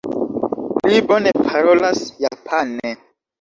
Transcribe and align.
Li 0.91 1.01
bone 1.11 1.33
parolas 1.51 2.01
japane. 2.25 2.97